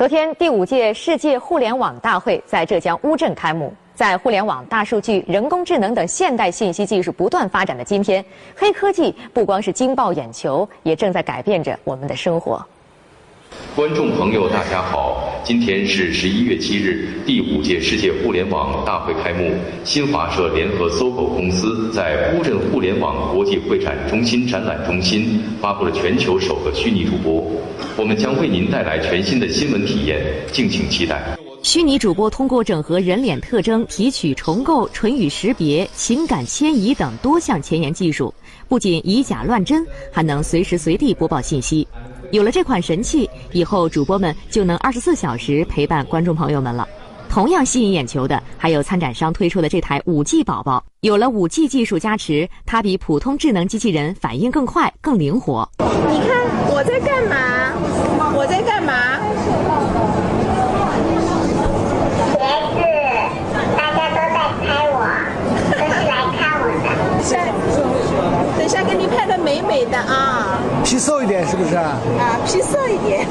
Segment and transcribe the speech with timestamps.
[0.00, 3.70] 昨天，第五届世界互联网大会在浙江乌镇开幕。
[3.94, 8.24] 在互联网、大数据、人工智能等现代信息技术不断发展的今天，
[8.56, 12.66] 黑科技不光是惊爆眼球，也正在改变着我们的生活。
[13.76, 15.40] 观众朋友，大家好！
[15.44, 19.48] 今天是十一月七日，第五届世界互联网大会开幕。
[19.84, 27.46] 新华社联合搜狗公司在乌镇互联网国际会展中心展览中心发布了全球首个虚拟主播。
[27.96, 30.20] 我们将为您带来全新的新闻体验，
[30.52, 31.22] 敬请期待。
[31.62, 38.34] 虚拟主播通过整合人脸特征、提取、重构、唇语识别、情感迁移等多项前沿技术，
[38.66, 41.86] 不仅以假乱真，还能随时随地播报信息。
[42.30, 46.86] 有了这款神器，以后主播们就能二十四小时陪伴观众朋友们了。
[47.28, 50.82] 同样吸引眼球的，还有参展商推出的这台五 G 宝宝。
[51.00, 55.68] 有了五 G 技术加持，它比普通智能机器人反应更快、更灵活。
[55.78, 57.36] 你看我在干嘛？
[58.36, 59.18] 我在干嘛？
[62.36, 62.78] 别是
[63.76, 64.38] 大家都在拍
[64.90, 64.98] 我，
[65.70, 66.86] 都是来看我的。
[67.22, 67.32] 下，
[68.58, 70.58] 等下给你拍的美美的啊！
[70.84, 71.96] 皮瘦一点是不是啊？
[72.18, 73.24] 啊，皮瘦一点。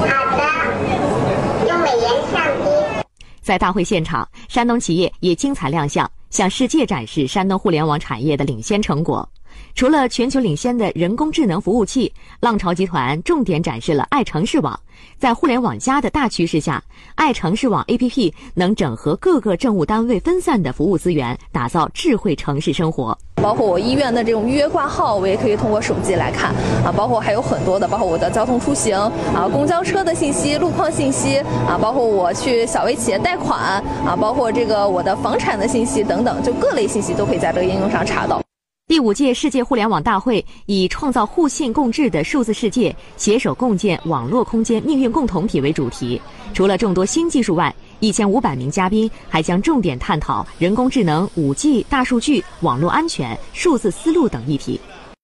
[0.00, 3.04] 好的，用美颜相机。
[3.42, 9.28] 在大会现场，山东企业也精彩亮相，向世界展示山东互联网产业的领先成果。
[9.74, 14.78] 除了全球领先的人工智能服务器，浪潮集团重点展示了爱城市网。
[15.18, 16.82] 在互联网加的大趋势下，
[17.16, 23.16] 爱城市网 APP 能整合各个政务单位分散的服务资源，打造智慧城市生活。
[23.44, 26.48] 包括我医院的这种预约挂号，我也可以通过手机来看
[26.82, 26.90] 啊。
[26.90, 33.60] 包括还有很多的，包括我的交通出行啊，公交车的信息、路况信息啊，包括我去小微企业贷款
[34.06, 38.40] 啊，包括这个我的房产的信息等等，就各类信息都可以在这个应用上查到。
[38.86, 46.20] 第五届世界互联网大会以“创造互信共治的数字世界，携手共建网络空间命运共同体”为主题。
[46.52, 54.80] 除了众多新技术外，一千五百名嘉宾还将重点探讨人工智能、五 G、大数据、网络安全、数字思路等议题。